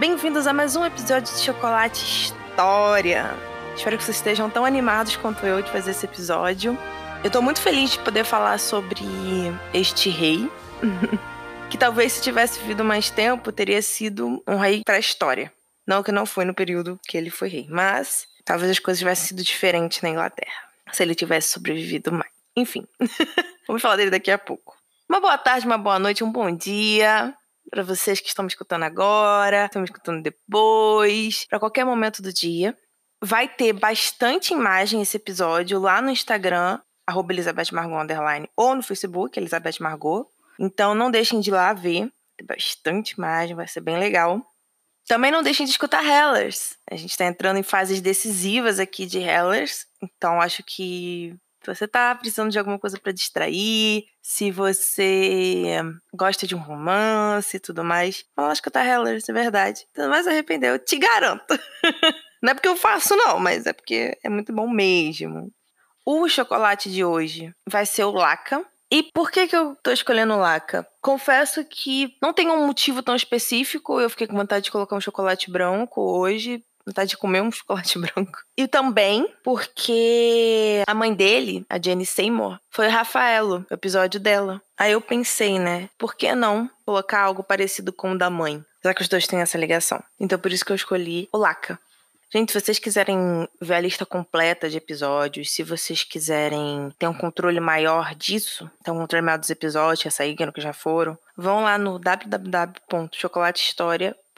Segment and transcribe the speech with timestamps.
[0.00, 3.36] Bem-vindos a mais um episódio de Chocolate História.
[3.76, 6.74] Espero que vocês estejam tão animados quanto eu de fazer esse episódio.
[7.22, 9.02] Eu tô muito feliz de poder falar sobre
[9.74, 10.50] este rei,
[11.68, 15.52] que talvez se tivesse vivido mais tempo teria sido um rei para a história.
[15.86, 19.28] Não que não foi no período que ele foi rei, mas talvez as coisas tivessem
[19.28, 20.62] sido diferentes na Inglaterra,
[20.92, 22.30] se ele tivesse sobrevivido mais.
[22.56, 22.86] Enfim,
[23.68, 24.74] vamos falar dele daqui a pouco.
[25.06, 27.36] Uma boa tarde, uma boa noite, um bom dia
[27.70, 32.32] para vocês que estão me escutando agora, estão me escutando depois, para qualquer momento do
[32.32, 32.76] dia.
[33.22, 38.82] Vai ter bastante imagem esse episódio lá no Instagram, arroba Elizabeth Margot Underline, ou no
[38.82, 40.26] Facebook, Elizabeth Margot.
[40.58, 42.10] Então não deixem de ir lá ver.
[42.36, 44.42] Tem bastante imagem, vai ser bem legal.
[45.06, 46.76] Também não deixem de escutar Hellers.
[46.90, 49.86] A gente está entrando em fases decisivas aqui de Hellers.
[50.02, 55.76] Então acho que se você tá precisando de alguma coisa para distrair, se você
[56.14, 59.86] gosta de um romance e tudo mais, vamos lá escutar Hellers, é verdade.
[59.94, 61.58] Tudo mais arrependeu, eu te garanto.
[62.42, 65.52] não é porque eu faço, não, mas é porque é muito bom mesmo.
[66.04, 68.64] O chocolate de hoje vai ser o Laca.
[68.92, 70.84] E por que, que eu tô escolhendo o Laca?
[71.00, 74.00] Confesso que não tem um motivo tão específico.
[74.00, 77.98] Eu fiquei com vontade de colocar um chocolate branco hoje, vontade de comer um chocolate
[77.98, 78.38] branco.
[78.56, 84.60] E também porque a mãe dele, a Jenny Seymour, foi Rafaelo, o episódio dela.
[84.78, 88.64] Aí eu pensei, né, por que não colocar algo parecido com o da mãe?
[88.82, 90.02] Já que os dois têm essa ligação.
[90.18, 91.78] Então por isso que eu escolhi o Laca.
[92.32, 97.12] Gente, se vocês quiserem ver a lista completa de episódios, se vocês quiserem ter um
[97.12, 101.64] controle maior disso, ter um controle maior dos episódios, já saíram, que já foram, vão
[101.64, 101.98] lá no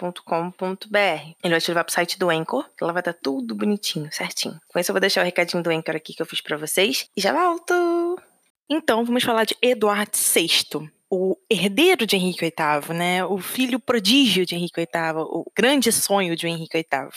[0.03, 1.35] www.chocolatehistoria.com.br.
[1.43, 4.61] Ele vai te levar pro site do Anchor, lá vai estar tudo bonitinho, certinho.
[4.69, 7.09] Com isso eu vou deixar o recadinho do Anchor aqui que eu fiz para vocês
[7.17, 8.21] e já volto!
[8.69, 13.23] Então, vamos falar de Eduardo VI o herdeiro de Henrique VIII, né?
[13.23, 17.11] O filho prodígio de Henrique VIII, o grande sonho de Henrique VIII.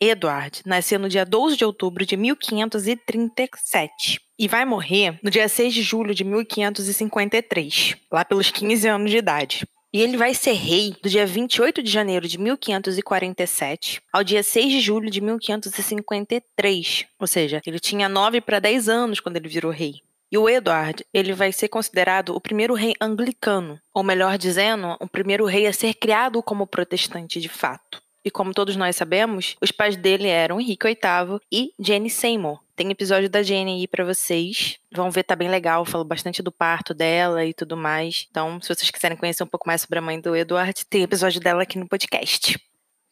[0.00, 5.74] Edward nasceu no dia 12 de outubro de 1537 e vai morrer no dia 6
[5.74, 9.66] de julho de 1553, lá pelos 15 anos de idade.
[9.92, 14.72] E ele vai ser rei do dia 28 de janeiro de 1547 ao dia 6
[14.72, 17.04] de julho de 1553.
[17.20, 20.00] Ou seja, ele tinha 9 para 10 anos quando ele virou rei.
[20.30, 25.06] E o Edward, ele vai ser considerado o primeiro rei anglicano, ou melhor dizendo, o
[25.06, 28.00] primeiro rei a ser criado como protestante de fato.
[28.24, 32.60] E como todos nós sabemos, os pais dele eram Henrique VIII e Jane Seymour.
[32.82, 34.76] Tem episódio da Jane aí para vocês.
[34.92, 35.84] Vão ver, tá bem legal.
[35.84, 38.26] Falo bastante do parto dela e tudo mais.
[38.28, 41.40] Então, se vocês quiserem conhecer um pouco mais sobre a mãe do Edward, tem episódio
[41.40, 42.58] dela aqui no podcast.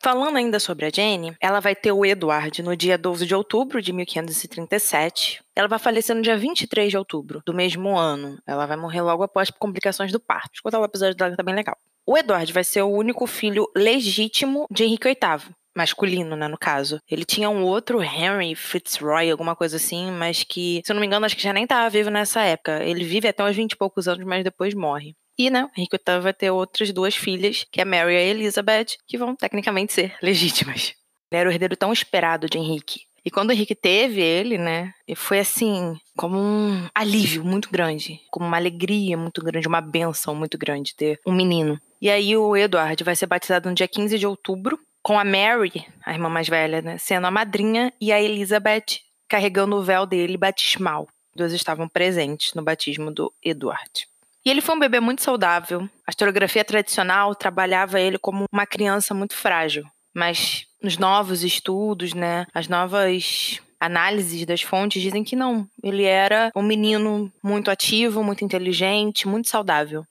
[0.03, 3.81] Falando ainda sobre a Jane, ela vai ter o Edward no dia 12 de outubro
[3.81, 5.41] de 1537.
[5.54, 8.42] Ela vai falecer no dia 23 de outubro do mesmo ano.
[8.44, 10.50] Ela vai morrer logo após complicações do parto.
[10.54, 11.78] Escuta o episódio dela que tá bem legal.
[12.04, 17.00] O Edward vai ser o único filho legítimo de Henrique VIII masculino, né, no caso.
[17.10, 21.06] Ele tinha um outro Henry Fitzroy, alguma coisa assim, mas que, se eu não me
[21.06, 22.82] engano, acho que já nem estava vivo nessa época.
[22.82, 25.14] Ele vive até uns 20 e poucos anos, mas depois morre.
[25.38, 29.16] E, né, Henrique VIII vai ter outras duas filhas, que é Mary e Elizabeth, que
[29.16, 30.94] vão tecnicamente ser legítimas.
[31.32, 33.02] Ele era o herdeiro tão esperado de Henrique.
[33.25, 38.47] E quando o Henrique teve ele, né, foi assim, como um alívio muito grande, como
[38.47, 41.78] uma alegria muito grande, uma benção muito grande ter um menino.
[42.00, 45.87] E aí o Edward vai ser batizado no dia 15 de outubro, com a Mary,
[46.05, 50.37] a irmã mais velha, né, sendo a madrinha, e a Elizabeth carregando o véu dele
[50.37, 51.09] batismal.
[51.34, 54.09] Dois estavam presentes no batismo do Edward.
[54.44, 55.88] E ele foi um bebê muito saudável.
[56.06, 62.46] A historiografia tradicional trabalhava ele como uma criança muito frágil, mas nos novos estudos, né,
[62.55, 65.67] as novas análises das fontes dizem que não.
[65.82, 70.05] Ele era um menino muito ativo, muito inteligente, muito saudável.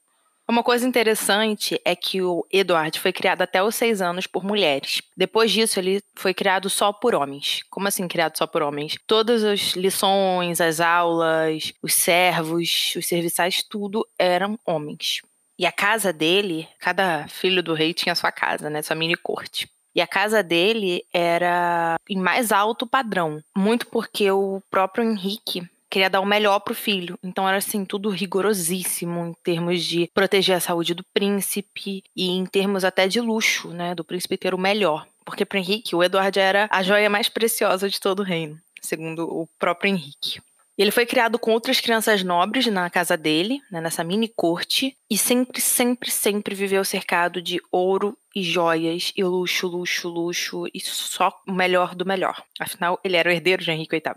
[0.49, 4.99] Uma coisa interessante é que o Edward foi criado até os seis anos por mulheres.
[5.15, 7.61] Depois disso, ele foi criado só por homens.
[7.69, 8.97] Como assim criado só por homens?
[9.05, 15.21] Todas as lições, as aulas, os servos, os serviçais, tudo eram homens.
[15.59, 18.81] E a casa dele, cada filho do rei tinha sua casa, né?
[18.81, 19.69] Sua mini corte.
[19.93, 26.09] E a casa dele era em mais alto padrão, muito porque o próprio Henrique queria
[26.09, 27.17] dar o melhor pro filho.
[27.23, 32.45] Então era assim, tudo rigorosíssimo em termos de proteger a saúde do príncipe e em
[32.45, 35.07] termos até de luxo, né, do príncipe ter o melhor.
[35.25, 39.25] Porque para Henrique, o Eduardo era a joia mais preciosa de todo o reino, segundo
[39.25, 40.41] o próprio Henrique.
[40.77, 45.17] Ele foi criado com outras crianças nobres na casa dele, né, nessa mini corte, e
[45.17, 51.37] sempre, sempre, sempre viveu cercado de ouro e joias e luxo, luxo, luxo e só
[51.45, 52.41] o melhor do melhor.
[52.57, 54.15] Afinal, ele era o herdeiro de Henrique VIII.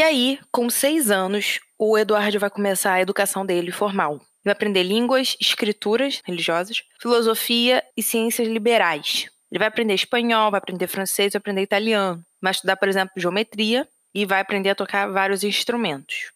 [0.00, 4.18] E aí, com seis anos, o Eduardo vai começar a educação dele formal.
[4.42, 9.28] vai aprender línguas, escrituras religiosas, filosofia e ciências liberais.
[9.52, 12.24] Ele vai aprender espanhol, vai aprender francês, vai aprender italiano.
[12.40, 16.32] Vai estudar, por exemplo, geometria e vai aprender a tocar vários instrumentos.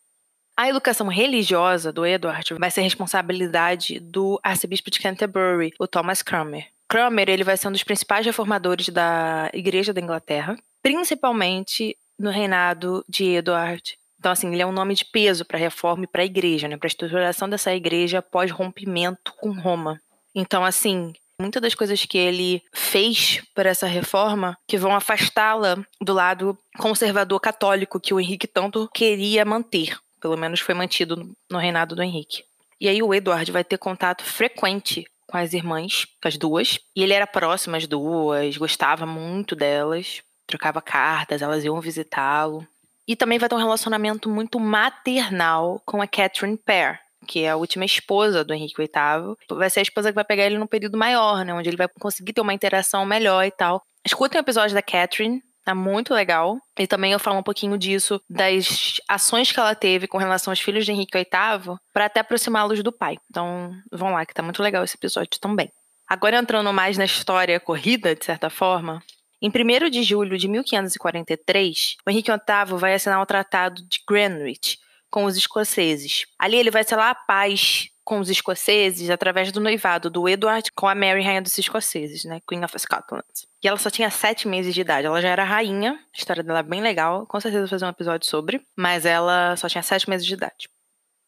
[0.54, 6.66] A educação religiosa do Edward vai ser responsabilidade do arcebispo de Canterbury, o Thomas Cranmer.
[6.86, 13.04] Cranmer ele vai ser um dos principais reformadores da Igreja da Inglaterra, principalmente no reinado
[13.08, 13.96] de Edward.
[14.18, 16.66] Então, assim, ele é um nome de peso para a reforma e para a igreja,
[16.66, 16.76] né?
[16.76, 20.00] para a estruturação dessa igreja após rompimento com Roma.
[20.34, 26.12] Então, assim, muitas das coisas que ele fez para essa reforma que vão afastá-la do
[26.12, 29.98] lado conservador católico que o Henrique tanto queria manter.
[30.20, 32.44] Pelo menos foi mantido no reinado do Henrique.
[32.80, 36.78] E aí o Eduardo vai ter contato frequente com as irmãs, com as duas.
[36.96, 42.66] E ele era próximo às duas, gostava muito delas, trocava cartas, elas iam visitá-lo.
[43.06, 47.56] E também vai ter um relacionamento muito maternal com a Catherine Parr, que é a
[47.56, 49.36] última esposa do Henrique VIII.
[49.50, 51.52] Vai ser a esposa que vai pegar ele num período maior, né?
[51.52, 53.82] Onde ele vai conseguir ter uma interação melhor e tal.
[54.04, 56.58] Escutem o episódio da Catherine, tá muito legal.
[56.78, 60.60] E também eu falo um pouquinho disso, das ações que ela teve com relação aos
[60.60, 63.16] filhos de Henrique VIII, para até aproximá-los do pai.
[63.30, 65.70] Então, vão lá, que tá muito legal esse episódio também.
[66.06, 69.02] Agora entrando mais na história corrida, de certa forma,
[69.44, 74.78] em 1 de julho de 1543, o Henrique VIII vai assinar o Tratado de Greenwich,
[75.10, 76.24] com os escoceses.
[76.38, 80.88] Ali ele vai selar a paz com os escoceses através do noivado do Edward com
[80.88, 82.40] a Mary, rainha dos escoceses, né?
[82.48, 83.24] Queen of Scotland.
[83.62, 85.06] E ela só tinha sete meses de idade.
[85.06, 87.90] Ela já era rainha, a história dela é bem legal, com certeza vou fazer um
[87.90, 90.70] episódio sobre, mas ela só tinha sete meses de idade.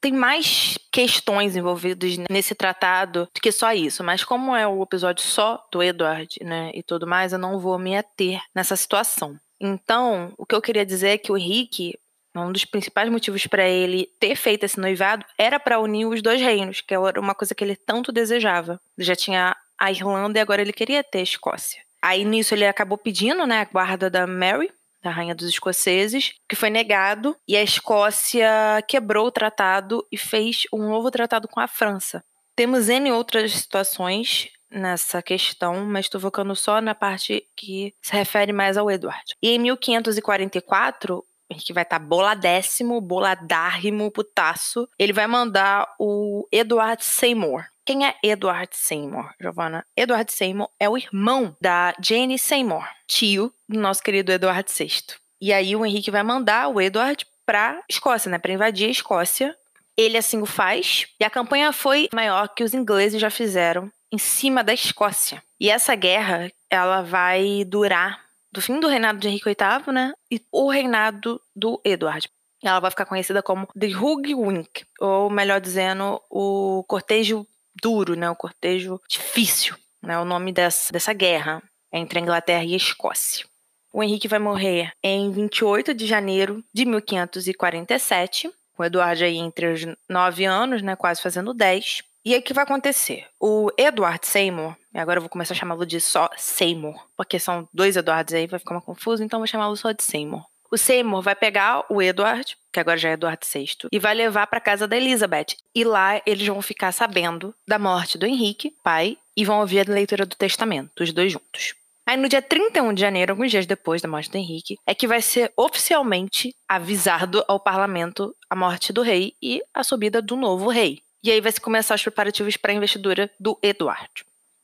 [0.01, 5.25] Tem mais questões envolvidas nesse tratado do que só isso, mas como é o episódio
[5.25, 9.37] só do Edward, né, e tudo mais, eu não vou me ater nessa situação.
[9.61, 11.95] Então, o que eu queria dizer é que o Henrique
[12.43, 16.41] um dos principais motivos para ele ter feito esse noivado era para unir os dois
[16.41, 18.81] reinos, que era uma coisa que ele tanto desejava.
[18.97, 21.81] Ele já tinha a Irlanda e agora ele queria ter a Escócia.
[22.03, 24.71] Aí nisso ele acabou pedindo, né, a guarda da Mary,
[25.07, 28.49] da rainha dos escoceses, que foi negado, e a Escócia
[28.89, 32.25] quebrou o tratado e fez um novo tratado com a França.
[32.57, 38.53] Temos N outras situações nessa questão, mas estou focando só na parte que se refere
[38.53, 39.23] mais ao Edward.
[39.41, 41.23] E em 1544,
[41.55, 44.89] que vai estar tá boladéssimo, boladárrimo, putaço.
[44.99, 47.65] Ele vai mandar o Edward Seymour.
[47.85, 49.87] Quem é Edward Seymour, Giovanna?
[49.97, 55.15] Edward Seymour é o irmão da Jane Seymour, tio do nosso querido Eduardo VI.
[55.41, 59.57] E aí o Henrique vai mandar o Edward para Escócia, né, para invadir a Escócia.
[59.97, 64.19] Ele assim o faz, e a campanha foi maior que os ingleses já fizeram em
[64.19, 65.43] cima da Escócia.
[65.59, 70.13] E essa guerra, ela vai durar do fim do reinado de Henrique VIII, né?
[70.31, 72.29] E o reinado do Edward.
[72.63, 77.47] Ela vai ficar conhecida como The Wink, ou melhor dizendo, o cortejo
[77.81, 78.31] duro, né?
[78.31, 80.19] O cortejo difícil, né?
[80.19, 83.47] O nome dessa, dessa guerra entre a Inglaterra e a Escócia.
[83.93, 89.87] O Henrique vai morrer em 28 de janeiro de 1547, o Eduardo aí entre os
[90.09, 92.03] 9 anos, né, quase fazendo 10.
[92.27, 93.25] E aí o que vai acontecer?
[93.39, 97.97] O Edward Seymour, agora eu vou começar a chamá-lo de só Seymour, porque são dois
[97.97, 100.45] Edwards aí, vai ficar uma confuso, então vou chamá-lo só de Seymour.
[100.69, 104.49] O Seymour vai pegar o Edward, que agora já é Edward VI, e vai levar
[104.49, 105.55] para casa da Elizabeth.
[105.73, 109.93] E lá eles vão ficar sabendo da morte do Henrique, pai, e vão ouvir a
[109.93, 111.77] leitura do testamento, os dois juntos.
[112.05, 115.07] Aí no dia 31 de janeiro, alguns dias depois da morte do Henrique, é que
[115.07, 120.69] vai ser oficialmente avisado ao parlamento a morte do rei e a subida do novo
[120.69, 121.06] rei.
[121.27, 124.23] E aí vai se começar os preparativos para a investidura do Eduardo.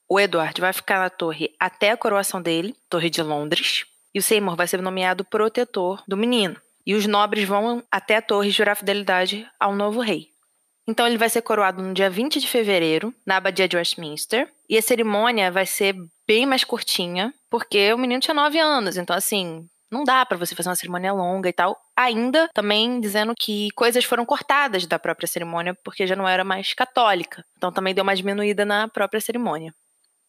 [0.09, 4.23] O Eduardo vai ficar na torre até a coroação dele, Torre de Londres, e o
[4.23, 6.57] Seymour vai ser nomeado protetor do menino.
[6.87, 10.29] E os nobres vão até a torre jurar fidelidade ao novo rei.
[10.87, 14.79] Então ele vai ser coroado no dia 20 de fevereiro, na abadia de Westminster, e
[14.79, 15.97] a cerimônia vai ser
[16.29, 20.55] bem mais curtinha, porque o menino tinha 9 anos, então assim, não dá para você
[20.55, 21.79] fazer uma cerimônia longa e tal.
[21.95, 26.73] Ainda também dizendo que coisas foram cortadas da própria cerimônia porque já não era mais
[26.73, 27.45] católica.
[27.57, 29.75] Então também deu uma diminuída na própria cerimônia.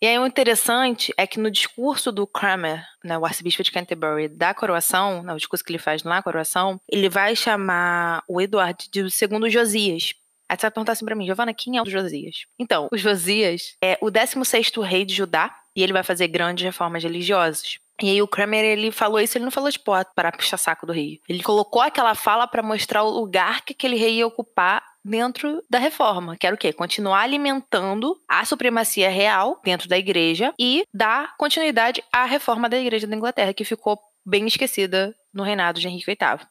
[0.02, 4.28] E aí o interessante é que no discurso do Cranmer, né, o arcebispo de Canterbury,
[4.28, 8.84] da coroação, né, o discurso que ele faz na coroação, ele vai chamar o Eduardo
[8.92, 10.14] de segundo Josias.
[10.50, 12.46] Aí você vai perguntar assim pra mim, Giovana, quem é o Josias?
[12.60, 17.02] Então, o Josias é o 16º rei de Judá e ele vai fazer grandes reformas
[17.02, 17.80] religiosas.
[18.02, 20.94] E aí o Kramer, ele falou isso, ele não falou, tipo, para puxar saco do
[20.94, 21.20] rei.
[21.30, 25.78] Ele colocou aquela fala para mostrar o lugar que aquele rei ia ocupar dentro da
[25.78, 26.72] reforma, que era o quê?
[26.72, 33.06] Continuar alimentando a supremacia real dentro da igreja e dar continuidade à reforma da igreja
[33.06, 36.48] da Inglaterra, que ficou bem esquecida no reinado de Henrique VIII.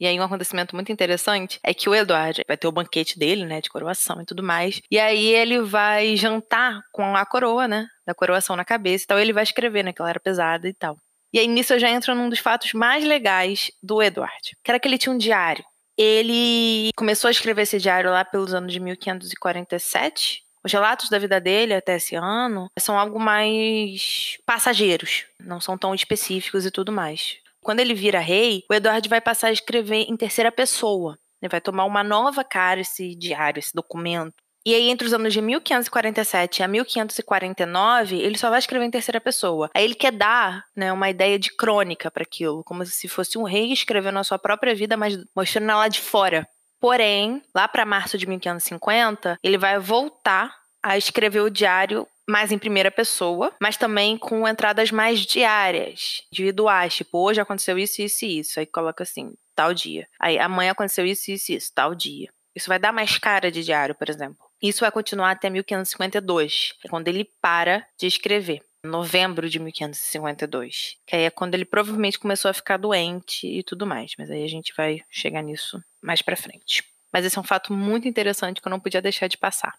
[0.00, 3.44] E aí um acontecimento muito interessante é que o Eduardo vai ter o banquete dele,
[3.44, 4.80] né, de coroação e tudo mais.
[4.90, 9.18] E aí ele vai jantar com a coroa, né, da coroação na cabeça e tal.
[9.18, 10.96] Ele vai escrever, né, que ela era pesada e tal.
[11.32, 14.80] E aí nisso eu já entro num dos fatos mais legais do Eduardo, que era
[14.80, 15.64] que ele tinha um diário.
[15.98, 20.42] Ele começou a escrever esse diário lá pelos anos de 1547.
[20.64, 25.94] Os relatos da vida dele até esse ano são algo mais passageiros, não são tão
[25.94, 27.36] específicos e tudo mais.
[27.62, 31.18] Quando ele vira rei, o Eduardo vai passar a escrever em terceira pessoa.
[31.42, 34.34] Ele vai tomar uma nova cara esse diário, esse documento.
[34.64, 39.18] E aí, entre os anos de 1547 a 1549, ele só vai escrever em terceira
[39.18, 39.70] pessoa.
[39.74, 43.42] Aí ele quer dar né, uma ideia de crônica para aquilo, como se fosse um
[43.42, 46.46] rei escrevendo a sua própria vida, mas mostrando ela de fora.
[46.78, 52.58] Porém, lá para março de 1550, ele vai voltar a escrever o diário mais em
[52.58, 58.38] primeira pessoa, mas também com entradas mais diárias, individuais, tipo, hoje aconteceu isso, isso e
[58.38, 58.60] isso.
[58.60, 60.06] Aí coloca assim, tal dia.
[60.18, 62.30] Aí amanhã aconteceu isso, isso e isso, tal dia.
[62.54, 64.38] Isso vai dar mais cara de diário, por exemplo.
[64.62, 68.62] Isso vai continuar até 1552, que é quando ele para de escrever.
[68.84, 70.96] Novembro de 1552.
[71.06, 74.12] Que aí é quando ele provavelmente começou a ficar doente e tudo mais.
[74.18, 76.84] Mas aí a gente vai chegar nisso mais pra frente.
[77.12, 79.74] Mas esse é um fato muito interessante que eu não podia deixar de passar.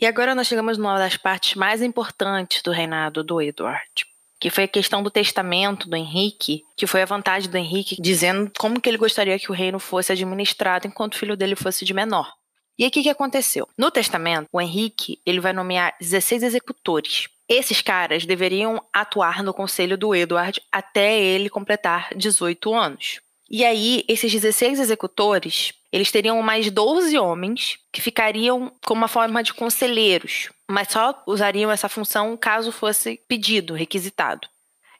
[0.00, 4.06] E agora nós chegamos numa das partes mais importantes do reinado do Edward,
[4.38, 8.48] que foi a questão do testamento do Henrique, que foi a vantagem do Henrique dizendo
[8.56, 11.92] como que ele gostaria que o reino fosse administrado enquanto o filho dele fosse de
[11.92, 12.32] menor.
[12.78, 13.68] E aí o que, que aconteceu?
[13.76, 17.28] No testamento, o Henrique ele vai nomear 16 executores.
[17.48, 23.20] Esses caras deveriam atuar no conselho do Edward até ele completar 18 anos.
[23.50, 29.42] E aí, esses 16 executores, eles teriam mais 12 homens que ficariam como uma forma
[29.42, 34.46] de conselheiros, mas só usariam essa função caso fosse pedido, requisitado.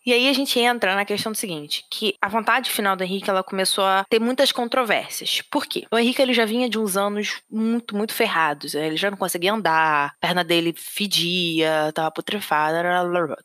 [0.07, 3.29] E aí a gente entra na questão do seguinte, que a vontade final do Henrique
[3.29, 5.43] ela começou a ter muitas controvérsias.
[5.43, 5.85] Por quê?
[5.93, 8.75] O Henrique ele já vinha de uns anos muito, muito ferrados.
[8.75, 12.83] Ele já não conseguia andar, a perna dele fedia, tava putrefada,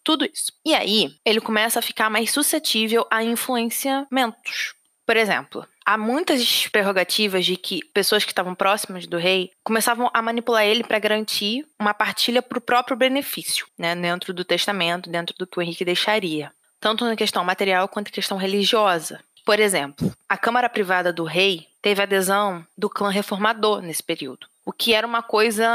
[0.06, 0.54] tudo isso.
[0.66, 4.74] E aí ele começa a ficar mais suscetível a influenciamentos.
[5.06, 10.22] Por exemplo, há muitas prerrogativas de que pessoas que estavam próximas do rei começavam a
[10.22, 15.36] manipular ele para garantir uma partilha para o próprio benefício, né, dentro do testamento, dentro
[15.38, 19.20] do que o Henrique deixaria, tanto na questão material quanto na questão religiosa.
[19.46, 24.48] Por exemplo, a Câmara Privada do Rei teve adesão do clã reformador nesse período.
[24.66, 25.68] O que era uma coisa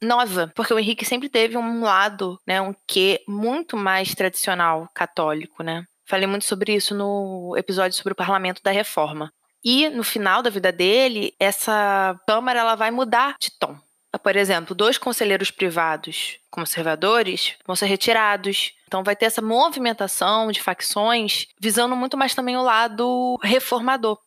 [0.00, 5.64] nova, porque o Henrique sempre teve um lado, né, um quê muito mais tradicional católico,
[5.64, 5.84] né?
[6.08, 9.30] Falei muito sobre isso no episódio sobre o Parlamento da Reforma.
[9.62, 13.76] E no final da vida dele, essa Câmara ela vai mudar de tom.
[14.22, 18.72] Por exemplo, dois conselheiros privados conservadores vão ser retirados.
[18.86, 24.18] Então vai ter essa movimentação de facções visando muito mais também o lado reformador.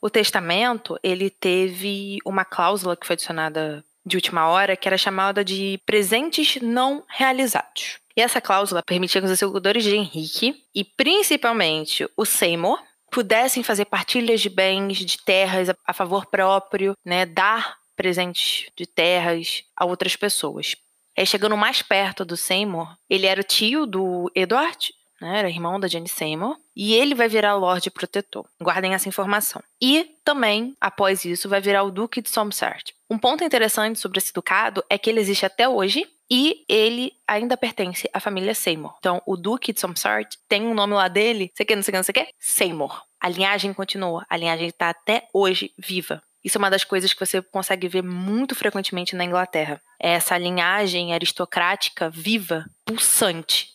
[0.00, 5.44] O testamento, ele teve uma cláusula que foi adicionada de última hora, que era chamada
[5.44, 7.98] de presentes não realizados.
[8.16, 13.84] E essa cláusula permitia que os executores de Henrique, e principalmente o Seymour, pudessem fazer
[13.84, 20.16] partilhas de bens, de terras a favor próprio, né, dar presentes de terras a outras
[20.16, 20.76] pessoas.
[21.16, 25.80] Aí, chegando mais perto do Seymour, ele era o tio do Edward, né, era irmão
[25.80, 28.46] da Jane Seymour, e ele vai virar Lorde Protetor.
[28.60, 29.62] Guardem essa informação.
[29.80, 32.94] E também, após isso, vai virar o Duque de Somerset.
[33.08, 37.56] Um ponto interessante sobre esse ducado é que ele existe até hoje e ele ainda
[37.56, 38.94] pertence à família Seymour.
[38.98, 41.98] Então, o Duque de Somerset tem um nome lá dele, você quer, não sei que,
[41.98, 43.02] não sei que, Seymour.
[43.20, 46.22] A linhagem continua, a linhagem está até hoje viva.
[46.44, 49.82] Isso é uma das coisas que você consegue ver muito frequentemente na Inglaterra.
[50.00, 53.70] É essa linhagem aristocrática viva, pulsante.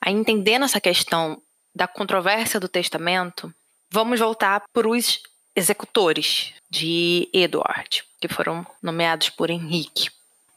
[0.00, 1.40] Aí, entendendo essa questão
[1.72, 3.54] da controvérsia do testamento,
[3.90, 5.20] vamos voltar para os
[5.54, 10.10] executores de Edward, que foram nomeados por Henrique.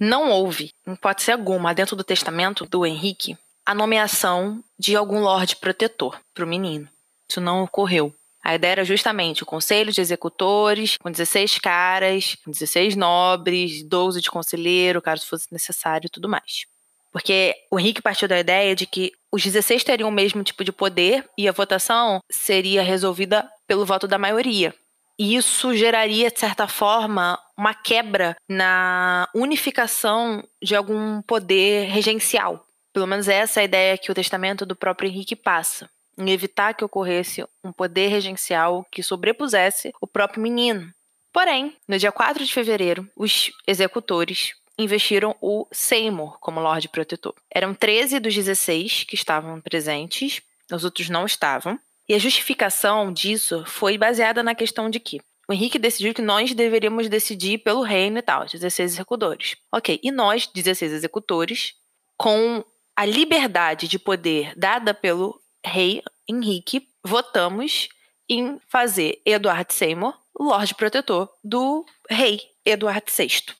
[0.03, 5.55] Não houve, em hipótese alguma, dentro do testamento do Henrique, a nomeação de algum lorde
[5.55, 6.89] protetor para o menino.
[7.29, 8.11] Isso não ocorreu.
[8.43, 14.31] A ideia era justamente o conselho de executores, com 16 caras, 16 nobres, 12 de
[14.31, 16.65] conselheiro, caso fosse necessário e tudo mais.
[17.11, 20.71] Porque o Henrique partiu da ideia de que os 16 teriam o mesmo tipo de
[20.71, 24.73] poder e a votação seria resolvida pelo voto da maioria.
[25.21, 32.65] E isso geraria, de certa forma, uma quebra na unificação de algum poder regencial.
[32.91, 35.87] Pelo menos essa é a ideia que o testamento do próprio Henrique passa,
[36.17, 40.91] em evitar que ocorresse um poder regencial que sobrepusesse o próprio menino.
[41.31, 47.35] Porém, no dia 4 de fevereiro, os executores investiram o Seymour como Lorde Protetor.
[47.53, 51.79] Eram 13 dos 16 que estavam presentes, os outros não estavam.
[52.11, 56.53] E a justificação disso foi baseada na questão de que O Henrique decidiu que nós
[56.53, 59.55] deveríamos decidir pelo reino e tal, 16 executores.
[59.71, 61.73] Ok, e nós, 16 executores,
[62.17, 62.65] com
[62.97, 67.87] a liberdade de poder dada pelo rei Henrique, votamos
[68.27, 73.55] em fazer Eduardo Seymour Lorde Protetor do rei Eduardo VI.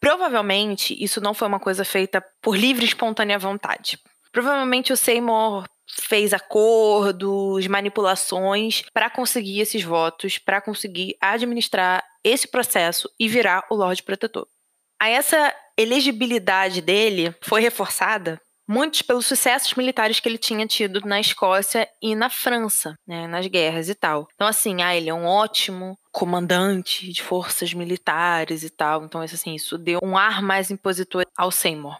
[0.00, 3.98] Provavelmente isso não foi uma coisa feita por livre e espontânea vontade.
[4.32, 13.10] Provavelmente o Seymour fez acordos, manipulações para conseguir esses votos, para conseguir administrar esse processo
[13.18, 14.46] e virar o Lorde Protetor.
[15.00, 21.18] A essa elegibilidade dele foi reforçada muitos pelos sucessos militares que ele tinha tido na
[21.18, 24.28] Escócia e na França, né, nas guerras e tal.
[24.32, 29.04] Então, assim, ah, ele é um ótimo comandante de forças militares e tal.
[29.04, 31.98] Então, assim, isso deu um ar mais impositor ao Seymour.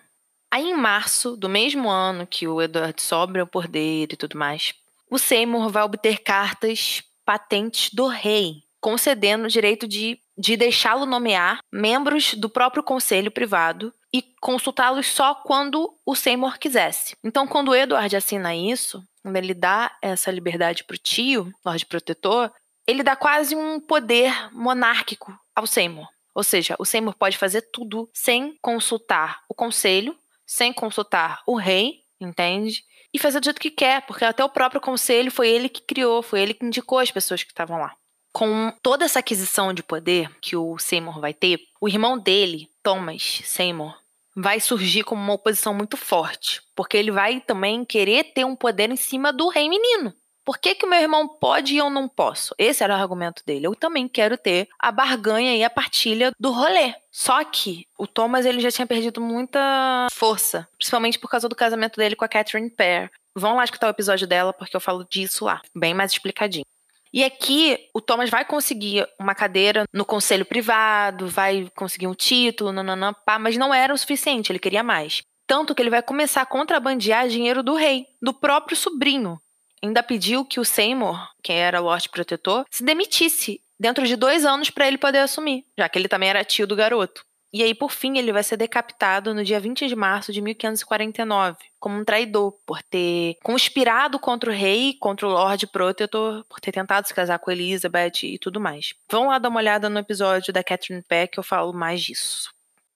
[0.51, 4.75] Aí, em março do mesmo ano que o Edward sobra o poder e tudo mais,
[5.09, 11.61] o Seymour vai obter cartas patentes do rei, concedendo o direito de, de deixá-lo nomear
[11.73, 17.15] membros do próprio conselho privado e consultá-los só quando o Seymour quisesse.
[17.23, 21.87] Então, quando o Edward assina isso, quando ele dá essa liberdade para o tio, Lorde
[21.87, 22.51] Protetor,
[22.87, 26.09] ele dá quase um poder monárquico ao Seymour.
[26.35, 30.17] Ou seja, o Seymour pode fazer tudo sem consultar o conselho
[30.51, 32.83] sem consultar o rei, entende?
[33.15, 36.25] E fazer do jeito que quer, porque até o próprio conselho foi ele que criou,
[36.25, 37.95] foi ele que indicou as pessoas que estavam lá.
[38.33, 43.43] Com toda essa aquisição de poder que o Seymour vai ter, o irmão dele, Thomas
[43.45, 43.97] Seymour,
[44.35, 48.91] vai surgir como uma oposição muito forte, porque ele vai também querer ter um poder
[48.91, 50.13] em cima do rei menino.
[50.45, 52.55] Por que, que o meu irmão pode e eu não posso?
[52.59, 53.67] Esse era o argumento dele.
[53.67, 56.95] Eu também quero ter a barganha e a partilha do rolê.
[57.11, 61.97] Só que o Thomas ele já tinha perdido muita força, principalmente por causa do casamento
[61.97, 63.11] dele com a Catherine Pear.
[63.35, 66.65] Vão lá escutar o episódio dela, porque eu falo disso lá, bem mais explicadinho.
[67.13, 72.73] E aqui o Thomas vai conseguir uma cadeira no conselho privado, vai conseguir um título,
[72.73, 75.23] nananã, pá, mas não era o suficiente, ele queria mais.
[75.47, 79.41] Tanto que ele vai começar a contrabandear dinheiro do rei, do próprio sobrinho,
[79.83, 84.71] ainda pediu que o Seymour, que era Lorde Protetor, se demitisse dentro de dois anos
[84.71, 87.25] para ele poder assumir, já que ele também era tio do garoto.
[87.53, 91.59] E aí, por fim, ele vai ser decapitado no dia 20 de março de 1549,
[91.81, 96.71] como um traidor, por ter conspirado contra o rei, contra o Lorde Protetor, por ter
[96.71, 98.95] tentado se casar com Elizabeth e tudo mais.
[99.11, 102.53] Vão lá dar uma olhada no episódio da Catherine Peck eu falo mais disso.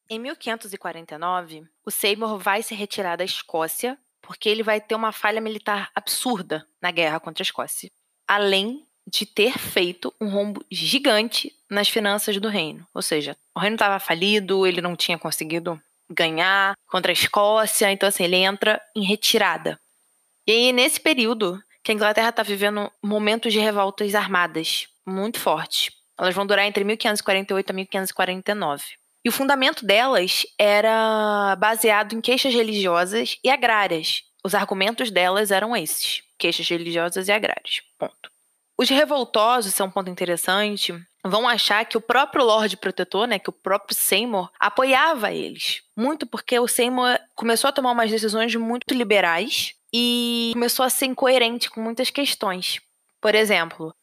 [0.09, 5.41] Em 1549, o Seymour vai se retirar da Escócia porque ele vai ter uma falha
[5.41, 7.91] militar absurda na guerra contra a Escócia,
[8.27, 12.87] além de ter feito um rombo gigante nas finanças do reino.
[12.95, 18.09] Ou seja, o reino estava falido, ele não tinha conseguido ganhar contra a Escócia, então
[18.09, 19.79] assim, ele entra em retirada.
[20.47, 25.91] E aí, nesse período, que a Inglaterra está vivendo momentos de revoltas armadas muito fortes.
[26.19, 28.85] Elas vão durar entre 1548 a 1549.
[29.25, 34.23] E o fundamento delas era baseado em queixas religiosas e agrárias.
[34.45, 37.81] Os argumentos delas eram esses: queixas religiosas e agrárias.
[37.99, 38.31] Ponto.
[38.79, 40.93] Os revoltosos, isso é um ponto interessante,
[41.25, 45.83] vão achar que o próprio Lorde Protetor, né, que o próprio Seymour, apoiava eles.
[45.97, 51.07] Muito porque o Seymour começou a tomar umas decisões muito liberais e começou a ser
[51.07, 52.81] incoerente com muitas questões.
[53.23, 53.95] Por exemplo,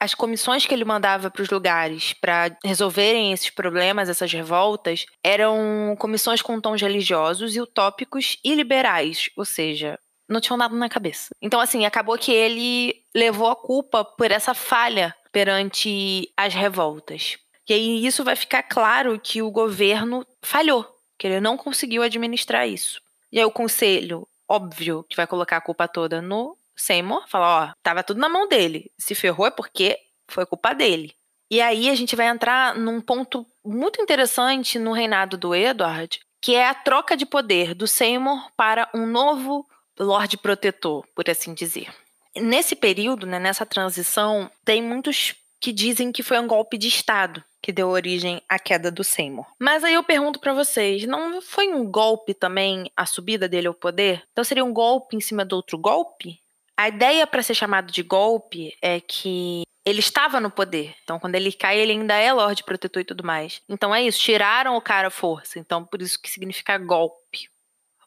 [0.00, 5.94] as comissões que ele mandava para os lugares para resolverem esses problemas, essas revoltas, eram
[5.98, 11.28] comissões com tons religiosos e utópicos e liberais, ou seja, não tinham nada na cabeça.
[11.42, 17.36] Então, assim, acabou que ele levou a culpa por essa falha perante as revoltas.
[17.68, 20.86] E aí isso vai ficar claro que o governo falhou,
[21.18, 23.00] que ele não conseguiu administrar isso.
[23.30, 27.72] E aí o conselho, óbvio, que vai colocar a culpa toda no Seymour, fala, ó,
[27.82, 28.90] tava tudo na mão dele.
[28.98, 31.14] Se ferrou é porque foi culpa dele.
[31.50, 36.54] E aí a gente vai entrar num ponto muito interessante no reinado do Edward, que
[36.54, 39.66] é a troca de poder do Seymour para um novo
[39.98, 41.92] Lorde Protetor, por assim dizer.
[42.36, 47.44] Nesse período, né, nessa transição, tem muitos que dizem que foi um golpe de Estado
[47.62, 49.46] que deu origem à queda do Seymour.
[49.58, 53.74] Mas aí eu pergunto para vocês, não foi um golpe também a subida dele ao
[53.74, 54.22] poder?
[54.32, 56.40] Então seria um golpe em cima do outro golpe?
[56.80, 60.94] A ideia para ser chamado de golpe é que ele estava no poder.
[61.02, 63.60] Então, quando ele cai, ele ainda é Lorde Protetor e tudo mais.
[63.68, 65.58] Então é isso, tiraram o cara à força.
[65.58, 67.50] Então, por isso que significa golpe.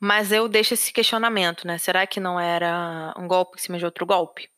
[0.02, 1.78] Mas eu deixo esse questionamento, né?
[1.78, 4.50] Será que não era um golpe em cima de outro golpe?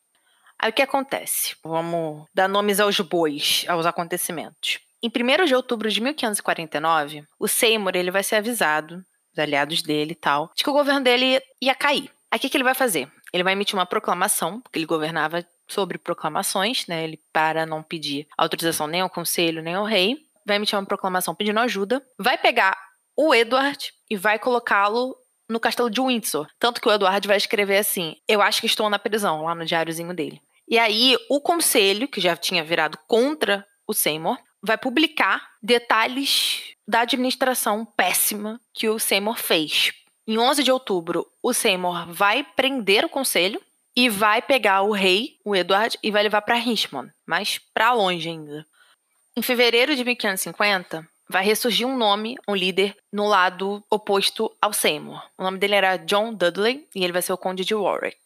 [0.58, 1.58] Aí o que acontece?
[1.62, 4.80] Vamos dar nomes aos bois, aos acontecimentos.
[5.04, 10.14] Em 1 de outubro de 1549, o Seymour ele vai ser avisado, os aliados dele
[10.14, 12.10] e tal, de que o governo dele ia cair.
[12.32, 13.12] Aí o que, que ele vai fazer?
[13.36, 17.04] Ele vai emitir uma proclamação, porque ele governava sobre proclamações, né?
[17.04, 21.36] Ele para não pedir autorização nem ao conselho nem ao rei, vai emitir uma proclamação
[21.36, 22.78] pedindo ajuda, vai pegar
[23.14, 25.18] o Edward e vai colocá-lo
[25.50, 26.48] no castelo de Windsor.
[26.58, 29.66] Tanto que o Edward vai escrever assim: Eu acho que estou na prisão, lá no
[29.66, 30.42] diáriozinho dele.
[30.66, 37.02] E aí, o conselho, que já tinha virado contra o Seymour, vai publicar detalhes da
[37.02, 39.92] administração péssima que o Seymour fez.
[40.28, 43.62] Em 11 de outubro, o Seymour vai prender o conselho
[43.96, 48.28] e vai pegar o rei, o Edward, e vai levar para Richmond, mas para longe
[48.28, 48.66] ainda.
[49.38, 55.22] Em fevereiro de 1550, vai ressurgir um nome, um líder, no lado oposto ao Seymour.
[55.38, 58.20] O nome dele era John Dudley e ele vai ser o Conde de Warwick.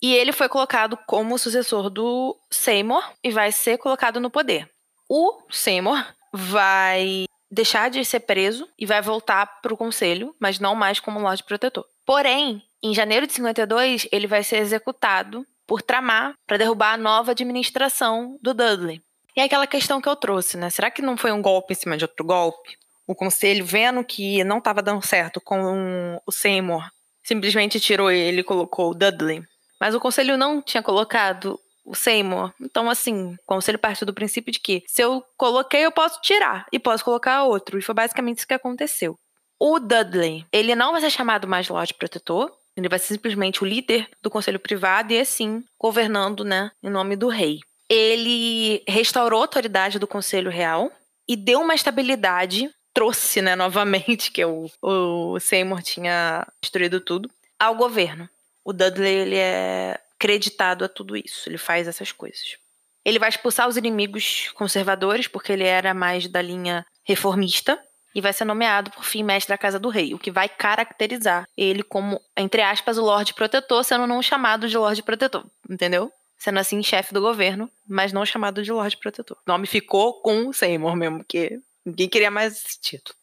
[0.00, 4.68] E ele foi colocado como sucessor do Seymour e vai ser colocado no poder.
[5.08, 10.74] O Seymour vai deixar de ser preso e vai voltar para o conselho, mas não
[10.74, 11.84] mais como Lorde Protetor.
[12.06, 17.32] Porém, em janeiro de 52, ele vai ser executado por tramar para derrubar a nova
[17.32, 19.02] administração do Dudley.
[19.36, 20.70] E é aquela questão que eu trouxe, né?
[20.70, 22.76] Será que não foi um golpe em cima de outro golpe?
[23.06, 26.88] O conselho, vendo que não estava dando certo com o Seymour,
[27.22, 29.42] simplesmente tirou ele e colocou o Dudley.
[29.78, 32.52] Mas o conselho não tinha colocado o Seymour.
[32.60, 36.66] Então, assim, o conselho partiu do princípio de que se eu coloquei, eu posso tirar
[36.72, 37.78] e posso colocar outro.
[37.78, 39.18] E foi basicamente isso que aconteceu.
[39.58, 43.66] O Dudley, ele não vai ser chamado mais Lorde Protetor, ele vai ser simplesmente o
[43.66, 47.60] líder do conselho privado e assim governando, né, em nome do rei.
[47.88, 50.90] Ele restaurou a autoridade do conselho real
[51.28, 57.76] e deu uma estabilidade, trouxe, né, novamente que o, o Seymour tinha destruído tudo, ao
[57.76, 58.28] governo.
[58.64, 61.48] O Dudley ele é creditado a tudo isso.
[61.48, 62.56] Ele faz essas coisas.
[63.04, 67.76] Ele vai expulsar os inimigos conservadores, porque ele era mais da linha reformista,
[68.14, 71.48] e vai ser nomeado, por fim, mestre da Casa do Rei, o que vai caracterizar
[71.56, 76.12] ele como, entre aspas, o Lorde Protetor, sendo não chamado de Lorde Protetor, entendeu?
[76.38, 79.36] Sendo assim chefe do governo, mas não chamado de Lorde Protetor.
[79.38, 83.16] O nome ficou com o Seymour mesmo, porque ninguém queria mais esse título.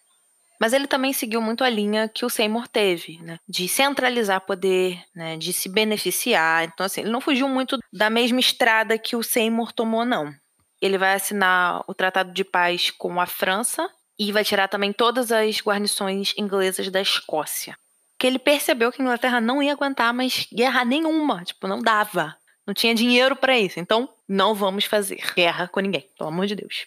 [0.60, 3.40] Mas ele também seguiu muito a linha que o Seymour teve, né?
[3.48, 5.38] De centralizar poder, né?
[5.38, 6.66] De se beneficiar.
[6.66, 10.34] Então, assim, ele não fugiu muito da mesma estrada que o Seymour tomou, não.
[10.82, 15.32] Ele vai assinar o Tratado de Paz com a França e vai tirar também todas
[15.32, 17.78] as guarnições inglesas da Escócia.
[18.18, 22.36] Que ele percebeu que a Inglaterra não ia aguentar mais guerra nenhuma, tipo, não dava.
[22.68, 23.80] Não tinha dinheiro para isso.
[23.80, 26.86] Então, não vamos fazer guerra com ninguém, pelo amor de Deus.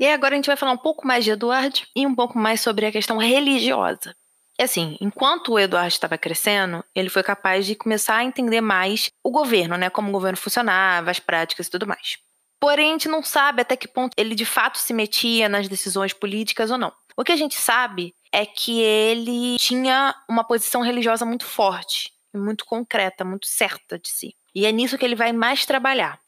[0.00, 2.62] E agora a gente vai falar um pouco mais de Eduardo e um pouco mais
[2.62, 4.16] sobre a questão religiosa.
[4.58, 9.10] E assim, enquanto o Eduardo estava crescendo, ele foi capaz de começar a entender mais
[9.22, 9.90] o governo, né?
[9.90, 12.16] Como o governo funcionava, as práticas e tudo mais.
[12.58, 16.14] Porém, a gente não sabe até que ponto ele de fato se metia nas decisões
[16.14, 16.92] políticas ou não.
[17.14, 22.64] O que a gente sabe é que ele tinha uma posição religiosa muito forte, muito
[22.64, 24.34] concreta, muito certa de si.
[24.54, 26.18] E é nisso que ele vai mais trabalhar.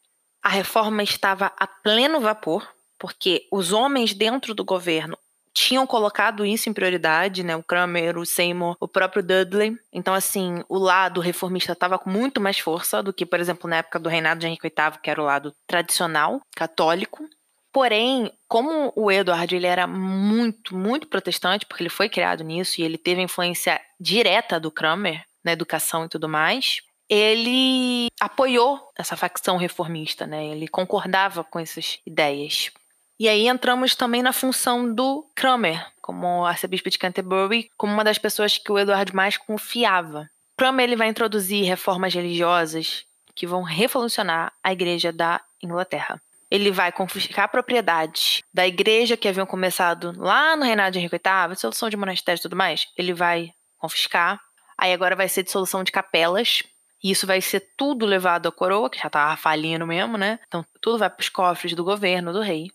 [0.42, 2.66] A reforma estava a pleno vapor,
[3.02, 5.18] porque os homens dentro do governo
[5.52, 7.56] tinham colocado isso em prioridade, né?
[7.56, 9.76] O Kramer, o Seymour, o próprio Dudley.
[9.92, 13.78] Então, assim, o lado reformista estava com muito mais força do que, por exemplo, na
[13.78, 17.28] época do reinado de Henrique VIII, que era o lado tradicional, católico.
[17.72, 22.84] Porém, como o Edward ele era muito, muito protestante, porque ele foi criado nisso e
[22.84, 29.58] ele teve influência direta do Kramer na educação e tudo mais, ele apoiou essa facção
[29.58, 30.46] reformista, né?
[30.46, 32.70] Ele concordava com essas ideias.
[33.18, 38.18] E aí entramos também na função do Cranmer, como arcebispo de Canterbury, como uma das
[38.18, 40.28] pessoas que o Eduardo mais confiava.
[40.56, 46.20] Cranmer ele vai introduzir reformas religiosas que vão revolucionar a igreja da Inglaterra.
[46.50, 51.54] Ele vai confiscar propriedades da igreja que haviam começado lá no reinado de Henrique VIII,
[51.54, 52.86] dissolução de monastérios e tudo mais.
[52.96, 54.38] Ele vai confiscar.
[54.76, 56.62] Aí agora vai ser dissolução de capelas.
[57.02, 60.38] E isso vai ser tudo levado à coroa, que já estava falindo mesmo, né?
[60.46, 62.70] Então tudo vai para os cofres do governo, do rei.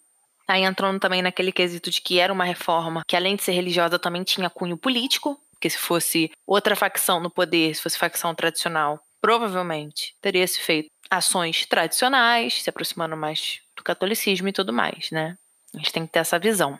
[0.47, 3.99] Aí entrando também naquele quesito de que era uma reforma que, além de ser religiosa,
[3.99, 8.99] também tinha cunho político, porque se fosse outra facção no poder, se fosse facção tradicional,
[9.19, 15.37] provavelmente teria se feito ações tradicionais, se aproximando mais do catolicismo e tudo mais, né?
[15.73, 16.79] A gente tem que ter essa visão.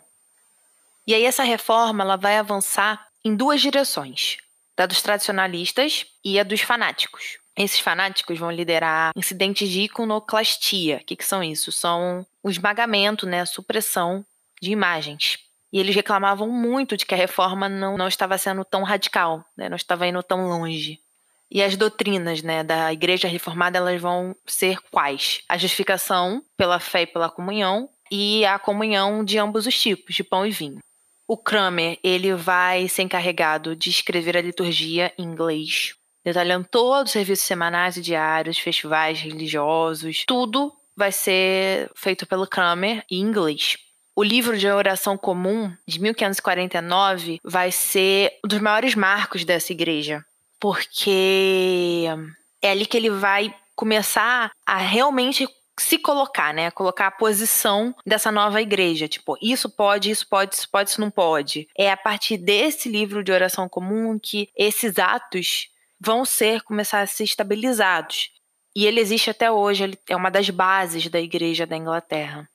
[1.06, 4.38] E aí essa reforma ela vai avançar em duas direções,
[4.76, 7.38] da dos tradicionalistas e a dos fanáticos.
[7.58, 10.98] Esses fanáticos vão liderar incidentes de iconoclastia.
[11.02, 11.72] O que, que são isso?
[11.72, 14.24] São o esmagamento, né, a supressão
[14.62, 15.40] de imagens.
[15.72, 19.68] E eles reclamavam muito de que a reforma não, não estava sendo tão radical, né,
[19.68, 21.00] não estava indo tão longe.
[21.50, 25.40] E as doutrinas né, da Igreja Reformada elas vão ser quais?
[25.48, 30.22] A justificação pela fé e pela comunhão e a comunhão de ambos os tipos, de
[30.22, 30.78] pão e vinho.
[31.26, 37.12] O Kramer ele vai ser encarregado de escrever a liturgia em inglês detalhando todos os
[37.12, 43.76] serviços semanais e diários, festivais religiosos, tudo vai ser feito pelo Kramer em inglês.
[44.16, 50.24] O livro de oração comum de 1549 vai ser um dos maiores marcos dessa igreja,
[50.58, 52.06] porque
[52.60, 55.46] é ali que ele vai começar a realmente
[55.78, 56.70] se colocar, né?
[56.72, 59.06] Colocar a posição dessa nova igreja.
[59.06, 61.68] Tipo, isso pode, isso pode, isso pode, isso não pode.
[61.78, 65.68] É a partir desse livro de oração comum que esses atos
[66.00, 68.30] vão ser, começar a ser estabilizados.
[68.76, 72.48] E ele existe até hoje, ele é uma das bases da igreja da Inglaterra.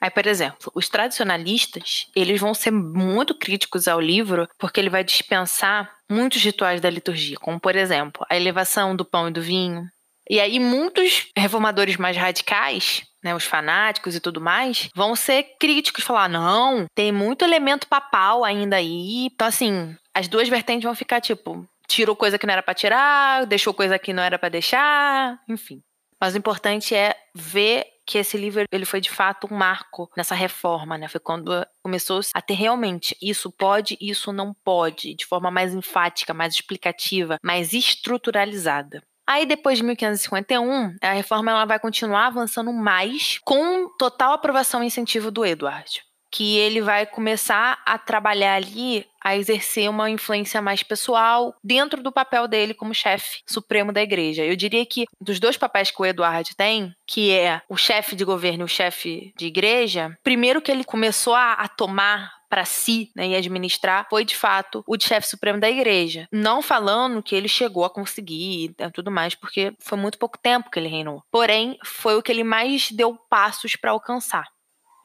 [0.00, 5.02] Aí, por exemplo, os tradicionalistas, eles vão ser muito críticos ao livro porque ele vai
[5.02, 9.88] dispensar muitos rituais da liturgia, como, por exemplo, a elevação do pão e do vinho.
[10.30, 16.04] E aí, muitos reformadores mais radicais, né, os fanáticos e tudo mais, vão ser críticos,
[16.04, 19.26] falar: não, tem muito elemento papal ainda aí.
[19.26, 23.46] Então, assim, as duas vertentes vão ficar tipo: tirou coisa que não era para tirar,
[23.46, 25.82] deixou coisa que não era para deixar, enfim.
[26.20, 30.34] Mas o importante é ver que esse livro ele foi de fato um marco nessa
[30.34, 31.08] reforma, né?
[31.08, 36.34] Foi quando começou a ter realmente isso pode, isso não pode, de forma mais enfática,
[36.34, 39.02] mais explicativa, mais estruturalizada.
[39.26, 44.86] Aí depois de 1551, a reforma ela vai continuar avançando mais com total aprovação e
[44.86, 50.82] incentivo do Edward que ele vai começar a trabalhar ali, a exercer uma influência mais
[50.82, 54.44] pessoal dentro do papel dele como chefe supremo da igreja.
[54.44, 58.24] Eu diria que dos dois papéis que o Eduardo tem, que é o chefe de
[58.24, 63.10] governo e o chefe de igreja, primeiro que ele começou a, a tomar para si
[63.14, 66.26] né, e administrar foi de fato o de chefe supremo da igreja.
[66.32, 70.70] Não falando que ele chegou a conseguir e tudo mais, porque foi muito pouco tempo
[70.70, 71.22] que ele reinou.
[71.30, 74.46] Porém, foi o que ele mais deu passos para alcançar.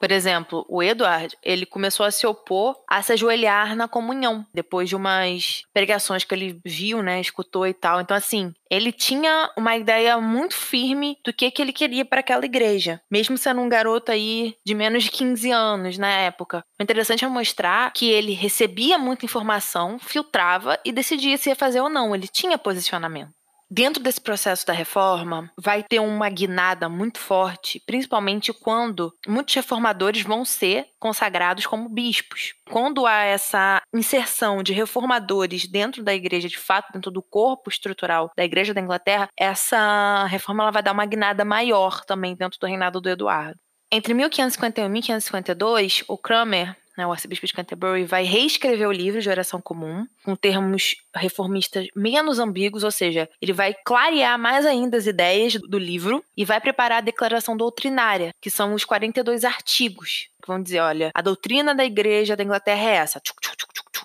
[0.00, 4.88] Por exemplo, o Edward, ele começou a se opor a se ajoelhar na comunhão, depois
[4.88, 8.00] de umas pregações que ele viu, né, escutou e tal.
[8.00, 12.44] Então, assim, ele tinha uma ideia muito firme do que, que ele queria para aquela
[12.44, 16.64] igreja, mesmo sendo um garoto aí de menos de 15 anos na época.
[16.78, 21.80] O interessante é mostrar que ele recebia muita informação, filtrava e decidia se ia fazer
[21.80, 22.14] ou não.
[22.14, 23.32] Ele tinha posicionamento.
[23.76, 30.22] Dentro desse processo da reforma, vai ter uma guinada muito forte, principalmente quando muitos reformadores
[30.22, 32.54] vão ser consagrados como bispos.
[32.70, 38.30] Quando há essa inserção de reformadores dentro da igreja, de fato, dentro do corpo estrutural
[38.36, 42.66] da igreja da Inglaterra, essa reforma ela vai dar uma guinada maior também dentro do
[42.68, 43.58] reinado do Eduardo.
[43.90, 49.20] Entre 1551 e 1552, o Cranmer né, o arcebispo de Canterbury, vai reescrever o livro
[49.20, 54.96] de oração comum, com termos reformistas menos ambíguos, ou seja, ele vai clarear mais ainda
[54.96, 60.28] as ideias do livro e vai preparar a declaração doutrinária, que são os 42 artigos,
[60.40, 63.20] que vão dizer, olha, a doutrina da igreja da Inglaterra é essa,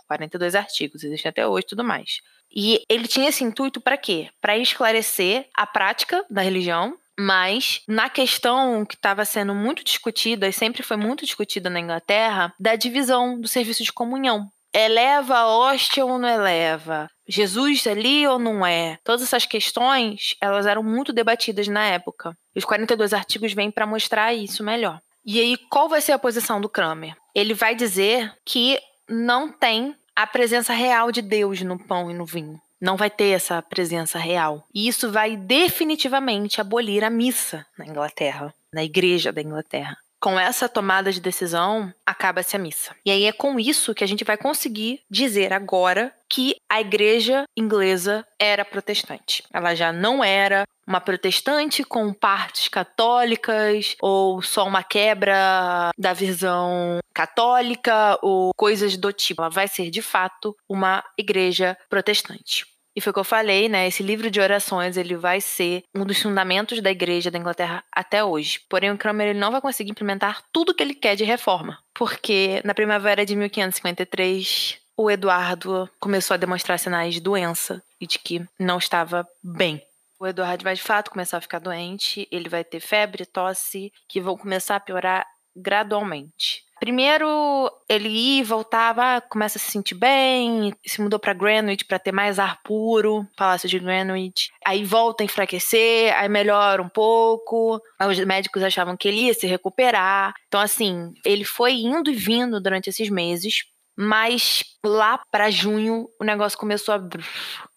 [0.08, 2.22] 42 artigos, existem até hoje tudo mais.
[2.52, 4.30] E ele tinha esse intuito para quê?
[4.42, 10.54] Para esclarecer a prática da religião mas na questão que estava sendo muito discutida e
[10.54, 14.50] sempre foi muito discutida na Inglaterra, da divisão do serviço de comunhão.
[14.74, 17.10] Eleva a hóstia ou não eleva?
[17.28, 18.98] Jesus ali ou não é?
[19.04, 22.34] Todas essas questões, elas eram muito debatidas na época.
[22.56, 25.00] Os 42 artigos vêm para mostrar isso melhor.
[25.26, 27.16] E aí, qual vai ser a posição do Kramer?
[27.36, 28.80] Ele vai dizer que
[29.10, 33.30] não tem a presença real de Deus no pão e no vinho não vai ter
[33.30, 34.66] essa presença real.
[34.74, 39.98] E isso vai definitivamente abolir a missa na Inglaterra, na igreja da Inglaterra.
[40.20, 42.94] Com essa tomada de decisão, acaba-se a missa.
[43.06, 47.44] E aí é com isso que a gente vai conseguir dizer agora que a igreja
[47.58, 49.44] inglesa era protestante.
[49.52, 57.00] Ela já não era uma protestante com partes católicas ou só uma quebra da visão
[57.14, 59.42] católica ou coisas do tipo.
[59.42, 62.66] Ela vai ser de fato uma igreja protestante.
[62.96, 63.88] E foi o que eu falei, né?
[63.88, 68.24] Esse livro de orações, ele vai ser um dos fundamentos da igreja da Inglaterra até
[68.24, 68.60] hoje.
[68.68, 71.78] Porém, o Cranmer ele não vai conseguir implementar tudo que ele quer de reforma.
[71.94, 78.20] Porque na primavera de 1553, o Eduardo começou a demonstrar sinais de doença e de
[78.20, 79.82] que não estava bem.
[80.20, 84.20] O Eduardo vai de fato começar a ficar doente, ele vai ter febre, tosse, que
[84.20, 86.66] vão começar a piorar gradualmente.
[86.82, 91.98] Primeiro, ele ia e voltava, começa a se sentir bem, se mudou para Greenwich para
[91.98, 94.50] ter mais ar puro, Palácio de Greenwich.
[94.66, 97.82] Aí volta a enfraquecer, aí melhora um pouco.
[98.06, 100.34] Os médicos achavam que ele ia se recuperar.
[100.50, 103.64] Então, assim, ele foi indo e vindo durante esses meses,
[104.02, 107.02] mas lá para junho o negócio começou a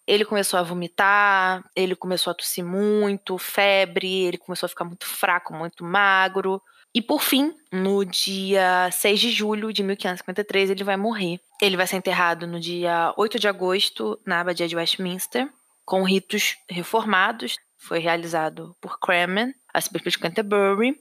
[0.07, 5.05] ele começou a vomitar, ele começou a tossir muito, febre, ele começou a ficar muito
[5.05, 6.61] fraco, muito magro.
[6.95, 11.41] E por fim, no dia 6 de julho de 1553, ele vai morrer.
[11.61, 15.49] Ele vai ser enterrado no dia 8 de agosto, na abadia de Westminster.
[15.85, 17.57] com ritos reformados.
[17.77, 20.97] Foi realizado por Cramen, arcebispo de Canterbury.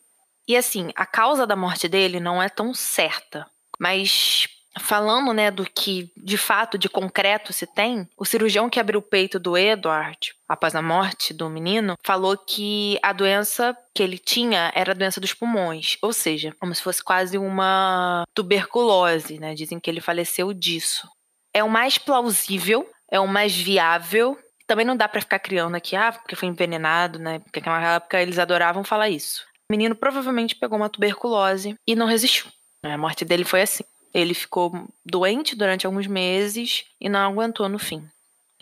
[0.48, 3.46] E assim, a causa da morte dele não é tão certa,
[3.78, 4.48] mas
[4.80, 9.02] falando, né, do que de fato, de concreto se tem, o cirurgião que abriu o
[9.02, 14.72] peito do Edward após a morte do menino falou que a doença que ele tinha
[14.74, 19.54] era a doença dos pulmões, ou seja, como se fosse quase uma tuberculose, né?
[19.54, 21.08] Dizem que ele faleceu disso.
[21.54, 24.38] É o mais plausível, é o mais viável.
[24.66, 27.40] Também não dá para ficar criando aqui, ah, porque foi envenenado, né?
[27.40, 29.44] Porque naquela época eles adoravam falar isso.
[29.68, 32.46] O menino provavelmente pegou uma tuberculose e não resistiu.
[32.82, 33.84] A morte dele foi assim.
[34.12, 38.06] Ele ficou doente durante alguns meses e não aguentou no fim.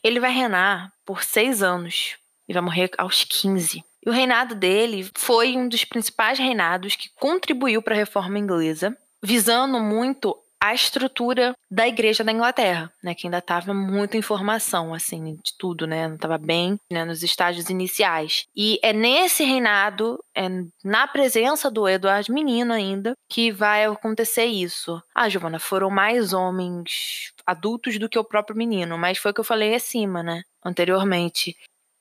[0.03, 2.17] Ele vai reinar por seis anos
[2.49, 3.85] e vai morrer aos 15.
[4.05, 8.97] E o reinado dele foi um dos principais reinados que contribuiu para a reforma inglesa,
[9.23, 15.37] visando muito a estrutura da igreja da Inglaterra, né, que ainda estava muita informação, assim,
[15.37, 18.45] de tudo, né, não estava bem né, nos estágios iniciais.
[18.55, 20.49] E é nesse reinado, é
[20.85, 25.03] na presença do Eduardo menino ainda, que vai acontecer isso.
[25.15, 29.41] Ah, Giovana, foram mais homens adultos do que o próprio menino, mas foi o que
[29.41, 31.57] eu falei acima, né, anteriormente.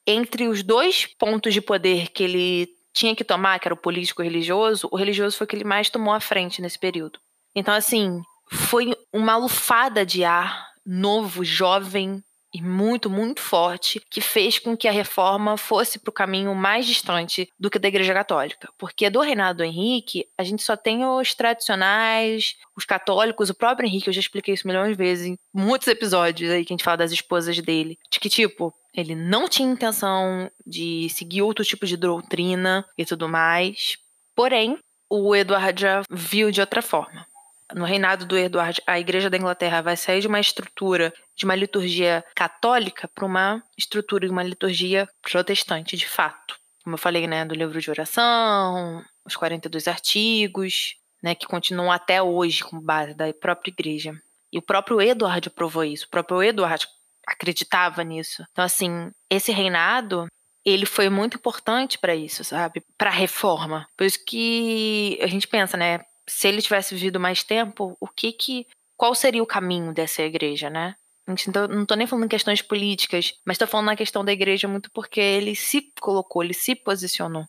[0.06, 4.22] Entre os dois pontos de poder que ele tinha que tomar, que era o político
[4.22, 7.20] e o religioso, o religioso foi o que ele mais tomou à frente nesse período.
[7.56, 14.58] Então, assim, foi uma lufada de ar novo, jovem e muito, muito forte, que fez
[14.58, 18.68] com que a reforma fosse para o caminho mais distante do que da Igreja Católica.
[18.78, 23.88] Porque do reinado do Henrique, a gente só tem os tradicionais, os católicos, o próprio
[23.88, 26.84] Henrique, eu já expliquei isso milhões de vezes em muitos episódios aí que a gente
[26.84, 31.86] fala das esposas dele, de que, tipo, ele não tinha intenção de seguir outro tipo
[31.86, 33.98] de doutrina e tudo mais.
[34.36, 37.29] Porém, o Eduardo já viu de outra forma
[37.74, 41.56] no reinado do Eduardo, a Igreja da Inglaterra vai sair de uma estrutura de uma
[41.56, 46.58] liturgia católica para uma estrutura de uma liturgia protestante, de fato.
[46.84, 52.22] Como eu falei, né, do livro de oração, os 42 artigos, né, que continuam até
[52.22, 54.14] hoje com base da própria igreja.
[54.52, 56.86] E o próprio Eduardo provou isso, o próprio Eduardo
[57.26, 58.44] acreditava nisso.
[58.52, 60.28] Então, assim, esse reinado
[60.66, 62.84] ele foi muito importante para isso, sabe?
[62.98, 63.88] Para a reforma.
[63.96, 66.02] Por isso que a gente pensa, né?
[66.30, 70.70] Se ele tivesse vivido mais tempo, o que que qual seria o caminho dessa igreja,
[70.70, 70.96] né?
[71.28, 74.68] Então, não estou nem falando em questões políticas, mas estou falando na questão da igreja
[74.68, 77.46] muito porque ele se colocou, ele se posicionou.